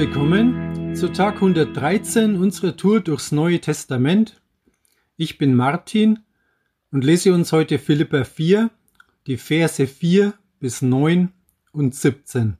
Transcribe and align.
willkommen 0.00 0.96
zu 0.96 1.12
Tag 1.12 1.34
113 1.34 2.36
unserer 2.36 2.74
Tour 2.74 3.00
durchs 3.00 3.32
Neue 3.32 3.60
Testament. 3.60 4.40
Ich 5.18 5.36
bin 5.36 5.54
Martin 5.54 6.20
und 6.90 7.04
lese 7.04 7.34
uns 7.34 7.52
heute 7.52 7.78
Philippa 7.78 8.24
4, 8.24 8.70
die 9.26 9.36
Verse 9.36 9.86
4 9.86 10.32
bis 10.58 10.80
9 10.80 11.32
und 11.72 11.94
17. 11.94 12.56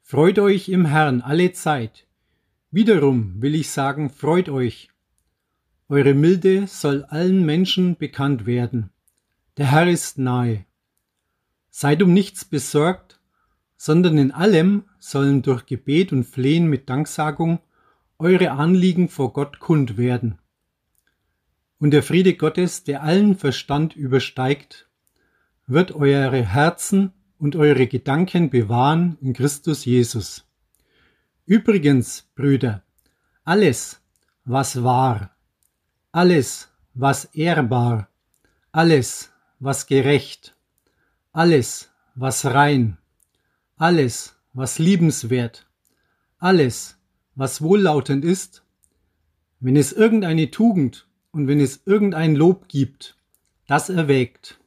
Freut 0.00 0.38
euch 0.38 0.68
im 0.68 0.84
Herrn 0.84 1.22
alle 1.22 1.50
Zeit. 1.50 2.06
Wiederum 2.70 3.42
will 3.42 3.56
ich 3.56 3.70
sagen, 3.70 4.10
freut 4.10 4.48
euch. 4.48 4.90
Eure 5.88 6.14
Milde 6.14 6.68
soll 6.68 7.02
allen 7.02 7.44
Menschen 7.44 7.96
bekannt 7.96 8.46
werden. 8.46 8.90
Der 9.56 9.72
Herr 9.72 9.88
ist 9.88 10.18
nahe. 10.18 10.66
Seid 11.70 12.00
um 12.00 12.12
nichts 12.12 12.44
besorgt, 12.44 13.18
sondern 13.76 14.18
in 14.18 14.30
allem 14.30 14.84
sollen 14.98 15.42
durch 15.42 15.66
Gebet 15.66 16.12
und 16.12 16.24
Flehen 16.24 16.68
mit 16.68 16.88
Danksagung 16.88 17.58
eure 18.18 18.52
Anliegen 18.52 19.08
vor 19.08 19.32
Gott 19.32 19.58
kund 19.58 19.96
werden. 19.96 20.38
Und 21.78 21.90
der 21.90 22.02
Friede 22.02 22.34
Gottes, 22.34 22.84
der 22.84 23.02
allen 23.02 23.36
Verstand 23.36 23.94
übersteigt, 23.96 24.88
wird 25.66 25.92
eure 25.92 26.44
Herzen 26.44 27.12
und 27.38 27.56
eure 27.56 27.86
Gedanken 27.86 28.50
bewahren 28.50 29.18
in 29.20 29.32
Christus 29.34 29.84
Jesus. 29.84 30.46
Übrigens, 31.46 32.30
Brüder, 32.34 32.82
alles, 33.44 34.00
was 34.44 34.82
wahr, 34.82 35.36
alles, 36.12 36.70
was 36.94 37.26
ehrbar, 37.26 38.08
alles, 38.72 39.32
was 39.58 39.86
gerecht, 39.86 40.56
alles, 41.32 41.90
was 42.14 42.46
rein, 42.46 42.96
alles, 43.76 44.36
was 44.52 44.78
liebenswert, 44.78 45.66
alles, 46.38 46.96
was 47.34 47.62
wohllautend 47.62 48.24
ist, 48.24 48.64
wenn 49.60 49.76
es 49.76 49.92
irgendeine 49.92 50.50
Tugend 50.50 51.08
und 51.32 51.48
wenn 51.48 51.60
es 51.60 51.82
irgendein 51.84 52.36
Lob 52.36 52.68
gibt, 52.68 53.16
das 53.66 53.88
erwägt. 53.88 54.60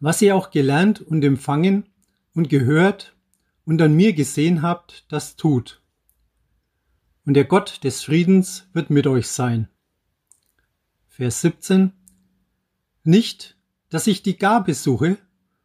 Was 0.00 0.20
ihr 0.20 0.36
auch 0.36 0.50
gelernt 0.50 1.00
und 1.00 1.24
empfangen 1.24 1.86
und 2.34 2.48
gehört 2.48 3.14
und 3.64 3.80
an 3.80 3.94
mir 3.94 4.12
gesehen 4.12 4.62
habt, 4.62 5.06
das 5.08 5.36
tut. 5.36 5.80
Und 7.24 7.34
der 7.34 7.44
Gott 7.44 7.82
des 7.84 8.02
Friedens 8.02 8.68
wird 8.74 8.90
mit 8.90 9.06
euch 9.06 9.28
sein. 9.28 9.68
Vers 11.08 11.40
17 11.40 11.92
Nicht, 13.04 13.56
dass 13.88 14.06
ich 14.06 14.22
die 14.22 14.36
Gabe 14.36 14.74
suche, 14.74 15.16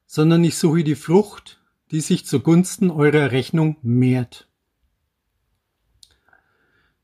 sondern 0.05 0.43
ich 0.43 0.57
suche 0.57 0.83
die 0.83 0.95
Frucht, 0.95 1.58
die 1.91 2.01
sich 2.01 2.25
zugunsten 2.25 2.91
eurer 2.91 3.31
Rechnung 3.31 3.77
mehrt. 3.81 4.47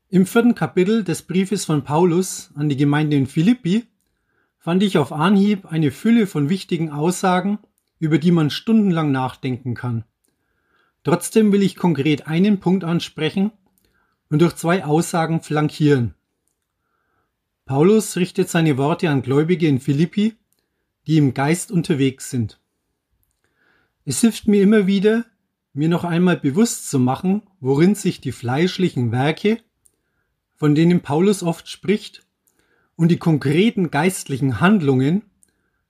Im 0.08 0.26
vierten 0.26 0.54
Kapitel 0.54 1.02
des 1.02 1.22
Briefes 1.22 1.64
von 1.64 1.82
Paulus 1.82 2.50
an 2.54 2.68
die 2.68 2.76
Gemeinde 2.76 3.16
in 3.16 3.26
Philippi 3.26 3.86
fand 4.58 4.82
ich 4.82 4.98
auf 4.98 5.12
Anhieb 5.12 5.66
eine 5.66 5.90
Fülle 5.90 6.26
von 6.26 6.48
wichtigen 6.48 6.90
Aussagen, 6.90 7.58
über 7.98 8.18
die 8.18 8.30
man 8.30 8.50
stundenlang 8.50 9.10
nachdenken 9.10 9.74
kann. 9.74 10.04
Trotzdem 11.02 11.52
will 11.52 11.62
ich 11.62 11.76
konkret 11.76 12.26
einen 12.26 12.60
Punkt 12.60 12.84
ansprechen 12.84 13.52
und 14.30 14.42
durch 14.42 14.54
zwei 14.54 14.84
Aussagen 14.84 15.40
flankieren. 15.40 16.14
Paulus 17.64 18.16
richtet 18.16 18.48
seine 18.48 18.76
Worte 18.76 19.10
an 19.10 19.22
Gläubige 19.22 19.66
in 19.66 19.80
Philippi, 19.80 20.36
die 21.06 21.18
im 21.18 21.34
Geist 21.34 21.72
unterwegs 21.72 22.30
sind. 22.30 22.60
Es 24.08 24.20
hilft 24.20 24.46
mir 24.46 24.62
immer 24.62 24.86
wieder, 24.86 25.26
mir 25.72 25.88
noch 25.88 26.04
einmal 26.04 26.36
bewusst 26.36 26.88
zu 26.88 27.00
machen, 27.00 27.42
worin 27.58 27.96
sich 27.96 28.20
die 28.20 28.30
fleischlichen 28.30 29.10
Werke, 29.10 29.58
von 30.54 30.76
denen 30.76 31.02
Paulus 31.02 31.42
oft 31.42 31.68
spricht, 31.68 32.24
und 32.94 33.08
die 33.08 33.18
konkreten 33.18 33.90
geistlichen 33.90 34.60
Handlungen, 34.60 35.24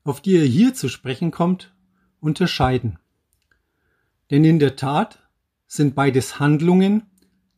auf 0.03 0.23
die 0.23 0.37
er 0.37 0.47
hier 0.47 0.73
zu 0.73 0.89
sprechen 0.89 1.31
kommt, 1.31 1.75
unterscheiden. 2.19 2.99
Denn 4.31 4.45
in 4.45 4.59
der 4.59 4.77
Tat 4.77 5.23
sind 5.67 5.95
beides 5.95 6.41
Handlungen, 6.41 7.03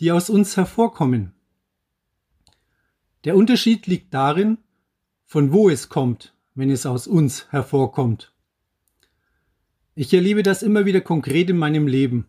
die 0.00 0.10
aus 0.10 0.28
uns 0.28 0.56
hervorkommen. 0.56 1.34
Der 3.22 3.36
Unterschied 3.36 3.86
liegt 3.86 4.12
darin, 4.12 4.58
von 5.24 5.52
wo 5.52 5.70
es 5.70 5.88
kommt, 5.88 6.34
wenn 6.56 6.68
es 6.68 6.84
aus 6.84 7.06
uns 7.06 7.46
hervorkommt. 7.52 8.32
Ich 10.00 10.14
erlebe 10.14 10.44
das 10.44 10.62
immer 10.62 10.86
wieder 10.86 11.00
konkret 11.00 11.50
in 11.50 11.56
meinem 11.56 11.88
Leben. 11.88 12.28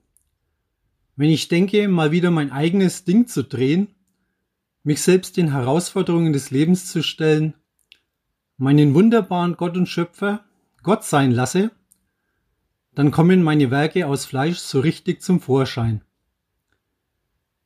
Wenn 1.15 1.29
ich 1.29 1.49
denke, 1.49 1.87
mal 1.87 2.11
wieder 2.11 2.31
mein 2.31 2.51
eigenes 2.51 3.03
Ding 3.03 3.27
zu 3.27 3.43
drehen, 3.43 3.89
mich 4.81 5.03
selbst 5.03 5.37
den 5.37 5.51
Herausforderungen 5.51 6.33
des 6.33 6.49
Lebens 6.49 6.91
zu 6.91 7.03
stellen, 7.03 7.53
meinen 8.57 8.95
wunderbaren 8.95 9.55
Gott 9.55 9.77
und 9.77 9.85
Schöpfer 9.85 10.43
Gott 10.81 11.03
sein 11.03 11.29
lasse, 11.29 11.69
dann 12.95 13.11
kommen 13.11 13.43
meine 13.43 13.69
Werke 13.69 14.07
aus 14.07 14.25
Fleisch 14.25 14.57
so 14.57 14.79
richtig 14.79 15.21
zum 15.21 15.39
Vorschein. 15.39 16.01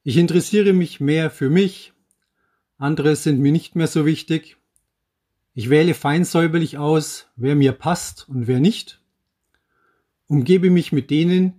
Ich 0.04 0.18
interessiere 0.18 0.74
mich 0.74 1.00
mehr 1.00 1.32
für 1.32 1.50
mich, 1.50 1.94
andere 2.78 3.16
sind 3.16 3.40
mir 3.40 3.54
nicht 3.54 3.78
mehr 3.78 3.88
so 3.88 4.06
wichtig. 4.06 4.58
Ich 5.54 5.70
wähle 5.70 5.94
feinsäuberlich 5.94 6.78
aus, 6.78 7.28
wer 7.38 7.56
mir 7.56 7.72
passt 7.72 8.28
und 8.28 8.48
wer 8.48 8.60
nicht, 8.60 9.00
umgebe 10.34 10.72
mich 10.72 10.92
mit 10.92 11.12
denen, 11.12 11.54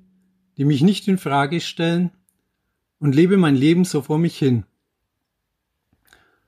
die 0.57 0.65
mich 0.65 0.83
nicht 0.83 1.07
in 1.07 1.17
Frage 1.17 1.61
stellen 1.61 2.11
und 2.99 3.15
lebe 3.15 3.37
mein 3.37 3.55
Leben 3.55 3.85
so 3.85 4.03
vor 4.03 4.19
mich 4.19 4.37
hin. 4.37 4.65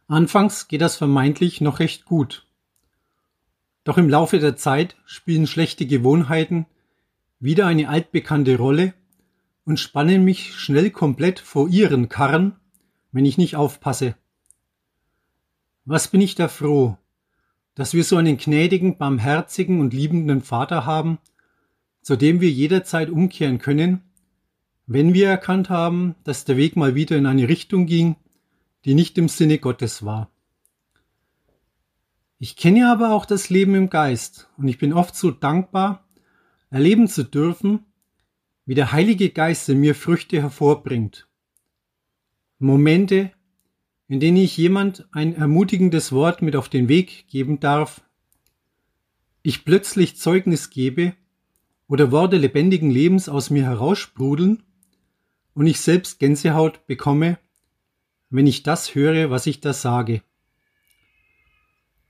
Anfangs 0.09 0.67
geht 0.67 0.81
das 0.81 0.97
vermeintlich 0.97 1.61
noch 1.61 1.79
recht 1.79 2.05
gut. 2.05 2.45
Doch 3.85 3.97
im 3.97 4.09
Laufe 4.09 4.41
der 4.41 4.57
Zeit 4.57 4.97
spielen 5.07 5.47
schlechte 5.47 5.87
Gewohnheiten 5.87 6.67
wieder 7.39 7.69
eine 7.69 7.89
altbekannte 7.89 8.57
Rolle 8.57 8.93
und 9.65 9.79
spannen 9.79 10.25
mich 10.25 10.53
schnell 10.57 10.91
komplett 10.91 11.39
vor 11.39 11.69
ihren 11.69 12.09
Karren, 12.09 12.57
wenn 13.13 13.25
ich 13.25 13.39
nicht 13.39 13.55
aufpasse. 13.55 14.17
Was 15.85 16.09
bin 16.09 16.21
ich 16.21 16.35
da 16.35 16.49
froh, 16.49 16.99
dass 17.77 17.95
wir 17.95 18.03
so 18.03 18.17
einen 18.17 18.37
gnädigen, 18.37 18.99
barmherzigen 18.99 19.79
und 19.79 19.95
liebenden 19.95 20.43
Vater 20.43 20.87
haben, 20.87 21.19
zu 22.07 22.15
dem 22.15 22.41
wir 22.41 22.53
jederzeit 22.53 23.11
umkehren 23.11 23.59
können, 23.59 24.01
wenn 24.87 25.13
wir 25.13 25.29
erkannt 25.29 25.71
haben, 25.71 26.15
dass 26.23 26.45
der 26.45 26.57
Weg 26.57 26.77
mal 26.77 26.95
wieder 26.95 27.17
in 27.17 27.27
eine 27.27 27.49
Richtung 27.49 27.87
ging, 27.87 28.15
die 28.85 28.95
nicht 28.95 29.19
im 29.19 29.29
Sinne 29.29 29.59
Gottes 29.59 30.05
war. 30.05 30.31
Ich 32.39 32.55
kenne 32.55 32.93
aber 32.93 33.13
auch 33.13 33.27
das 33.27 33.51
Leben 33.51 33.75
im 33.75 33.91
Geist 33.91 34.49
und 34.57 34.69
ich 34.69 34.79
bin 34.79 34.93
oft 34.93 35.17
so 35.17 35.33
dankbar, 35.33 36.07
erleben 36.71 37.09
zu 37.09 37.25
dürfen, 37.25 37.81
wie 38.67 38.77
der 38.77 38.93
Heilige 38.93 39.31
Geist 39.31 39.69
in 39.69 39.81
mir 39.81 39.97
Früchte 39.97 40.41
hervorbringt. 40.41 41.27
Momente, 42.61 43.33
in 44.07 44.21
denen 44.21 44.37
ich 44.37 44.57
jemand 44.57 45.09
ein 45.11 45.35
ermutigendes 45.35 46.13
Wort 46.13 46.41
mit 46.41 46.55
auf 46.55 46.69
den 46.69 46.89
Weg 46.89 47.27
geben 47.27 47.59
darf, 47.59 48.03
ich 49.43 49.65
plötzlich 49.65 50.17
Zeugnis 50.17 50.71
gebe 50.71 51.17
oder 51.89 52.11
Worte 52.11 52.37
lebendigen 52.37 52.91
Lebens 52.91 53.29
aus 53.29 53.51
mir 53.51 53.65
heraussprudeln 53.65 54.63
und 55.55 55.67
ich 55.67 55.81
selbst 55.81 56.19
Gänsehaut 56.19 56.87
bekomme, 56.87 57.39
wenn 58.31 58.47
ich 58.47 58.63
das 58.63 58.95
höre, 58.95 59.31
was 59.31 59.47
ich 59.47 59.61
da 59.61 59.73
sage. 59.73 60.23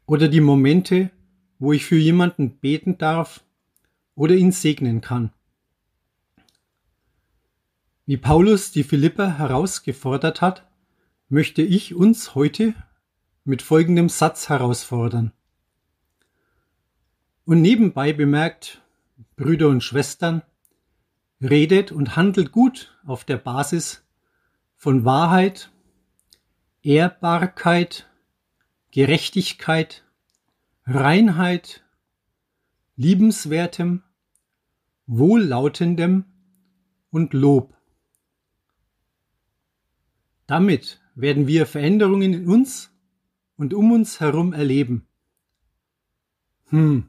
Oder 0.07 0.29
die 0.29 0.41
Momente, 0.41 1.11
wo 1.59 1.73
ich 1.73 1.85
für 1.85 1.97
jemanden 1.97 2.59
beten 2.59 2.99
darf 2.99 3.45
oder 4.15 4.35
ihn 4.35 4.53
segnen 4.53 5.01
kann. 5.01 5.33
Wie 8.07 8.17
Paulus 8.17 8.71
die 8.71 8.85
Philipper 8.85 9.37
herausgefordert 9.39 10.41
hat, 10.41 10.65
möchte 11.29 11.63
ich 11.63 11.95
uns 11.95 12.35
heute 12.35 12.75
mit 13.45 13.63
folgendem 13.63 14.09
Satz 14.09 14.49
herausfordern. 14.49 15.33
Und 17.45 17.63
nebenbei 17.63 18.13
bemerkt, 18.13 18.81
Brüder 19.37 19.69
und 19.69 19.83
Schwestern, 19.83 20.43
redet 21.41 21.93
und 21.93 22.17
handelt 22.17 22.53
gut 22.53 22.99
auf 23.05 23.25
der 23.25 23.37
Basis 23.37 24.05
von 24.77 25.05
Wahrheit 25.05 25.71
Ehrbarkeit, 26.87 28.09
Gerechtigkeit, 28.93 30.05
Reinheit, 30.85 31.85
Liebenswertem, 32.95 34.05
Wohllautendem 35.07 36.27
und 37.11 37.33
Lob. 37.33 37.75
Damit 40.47 41.01
werden 41.17 41.49
wir 41.49 41.67
Veränderungen 41.67 42.33
in 42.33 42.49
uns 42.49 42.93
und 43.57 43.75
um 43.75 43.91
uns 43.91 44.21
herum 44.21 44.53
erleben. 44.53 45.09
Hm. 46.69 47.09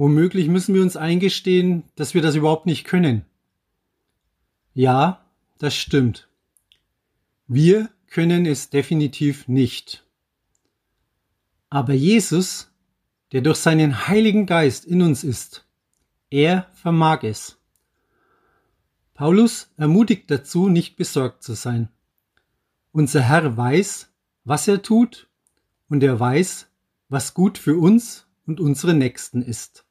Womöglich 0.00 0.48
müssen 0.48 0.74
wir 0.74 0.80
uns 0.80 0.96
eingestehen, 0.96 1.82
dass 1.94 2.14
wir 2.14 2.22
das 2.22 2.34
überhaupt 2.34 2.64
nicht 2.64 2.84
können. 2.84 3.26
Ja, 4.72 5.26
das 5.58 5.76
stimmt. 5.76 6.26
Wir 7.46 7.90
können 8.06 8.46
es 8.46 8.70
definitiv 8.70 9.46
nicht. 9.46 10.02
Aber 11.68 11.92
Jesus, 11.92 12.72
der 13.32 13.42
durch 13.42 13.58
seinen 13.58 14.08
Heiligen 14.08 14.46
Geist 14.46 14.86
in 14.86 15.02
uns 15.02 15.22
ist, 15.22 15.66
er 16.30 16.70
vermag 16.72 17.22
es. 17.22 17.58
Paulus 19.12 19.68
ermutigt 19.76 20.30
dazu, 20.30 20.70
nicht 20.70 20.96
besorgt 20.96 21.42
zu 21.42 21.52
sein. 21.52 21.90
Unser 22.90 23.20
Herr 23.20 23.54
weiß, 23.54 24.08
was 24.44 24.66
er 24.66 24.80
tut, 24.80 25.28
und 25.90 26.02
er 26.02 26.18
weiß, 26.18 26.68
was 27.10 27.34
gut 27.34 27.58
für 27.58 27.76
uns 27.76 28.26
und 28.46 28.60
unsere 28.60 28.94
Nächsten 28.94 29.42
ist. 29.42 29.84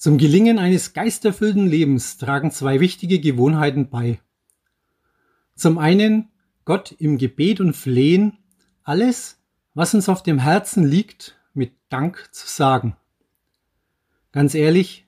Zum 0.00 0.16
Gelingen 0.16 0.58
eines 0.58 0.94
geisterfüllten 0.94 1.66
Lebens 1.66 2.16
tragen 2.16 2.50
zwei 2.50 2.80
wichtige 2.80 3.20
Gewohnheiten 3.20 3.90
bei. 3.90 4.18
Zum 5.54 5.76
einen 5.76 6.30
Gott 6.64 6.92
im 6.92 7.18
Gebet 7.18 7.60
und 7.60 7.76
Flehen 7.76 8.38
alles, 8.82 9.42
was 9.74 9.92
uns 9.92 10.08
auf 10.08 10.22
dem 10.22 10.38
Herzen 10.38 10.86
liegt, 10.86 11.38
mit 11.52 11.74
Dank 11.90 12.30
zu 12.32 12.46
sagen. 12.46 12.96
Ganz 14.32 14.54
ehrlich, 14.54 15.06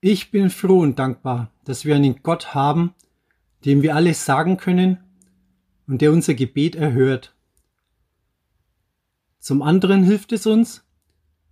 ich 0.00 0.32
bin 0.32 0.50
froh 0.50 0.80
und 0.80 0.98
dankbar, 0.98 1.52
dass 1.64 1.84
wir 1.84 1.94
einen 1.94 2.20
Gott 2.24 2.54
haben, 2.54 2.94
dem 3.64 3.82
wir 3.82 3.94
alles 3.94 4.24
sagen 4.24 4.56
können 4.56 4.98
und 5.86 6.02
der 6.02 6.10
unser 6.10 6.34
Gebet 6.34 6.74
erhört. 6.74 7.36
Zum 9.38 9.62
anderen 9.62 10.02
hilft 10.02 10.32
es 10.32 10.44
uns, 10.44 10.82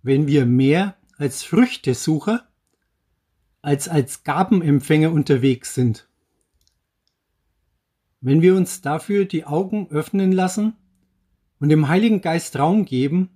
wenn 0.03 0.27
wir 0.27 0.45
mehr 0.45 0.97
als 1.17 1.43
Früchtesucher 1.43 2.43
als 3.61 3.87
als 3.87 4.23
Gabenempfänger 4.23 5.11
unterwegs 5.11 5.73
sind. 5.73 6.07
Wenn 8.21 8.41
wir 8.41 8.55
uns 8.55 8.81
dafür 8.81 9.25
die 9.25 9.45
Augen 9.45 9.87
öffnen 9.89 10.31
lassen 10.31 10.75
und 11.59 11.69
dem 11.69 11.87
Heiligen 11.87 12.21
Geist 12.21 12.57
Raum 12.57 12.85
geben, 12.85 13.29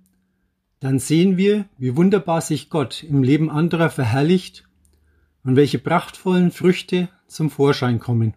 dann 0.80 0.98
sehen 0.98 1.36
wir, 1.36 1.66
wie 1.78 1.96
wunderbar 1.96 2.40
sich 2.40 2.68
Gott 2.68 3.04
im 3.04 3.22
Leben 3.22 3.50
anderer 3.50 3.90
verherrlicht 3.90 4.68
und 5.44 5.54
welche 5.56 5.78
prachtvollen 5.78 6.50
Früchte 6.50 7.08
zum 7.28 7.50
Vorschein 7.50 8.00
kommen. 8.00 8.34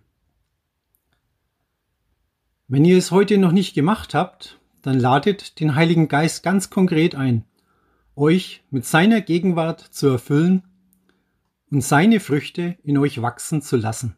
Wenn 2.67 2.85
ihr 2.85 2.97
es 2.97 3.11
heute 3.11 3.37
noch 3.37 3.51
nicht 3.51 3.73
gemacht 3.73 4.13
habt, 4.13 4.59
dann 4.81 4.99
ladet 4.99 5.59
den 5.59 5.75
Heiligen 5.75 6.07
Geist 6.07 6.43
ganz 6.43 6.69
konkret 6.69 7.15
ein, 7.15 7.43
euch 8.15 8.63
mit 8.69 8.85
seiner 8.85 9.21
Gegenwart 9.21 9.81
zu 9.81 10.07
erfüllen 10.07 10.63
und 11.71 11.81
seine 11.81 12.19
Früchte 12.19 12.77
in 12.83 12.97
euch 12.97 13.21
wachsen 13.21 13.61
zu 13.61 13.77
lassen. 13.77 14.15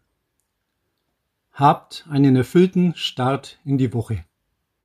Habt 1.52 2.06
einen 2.10 2.36
erfüllten 2.36 2.94
Start 2.96 3.60
in 3.66 3.78
die 3.78 3.94
Woche. 3.94 4.26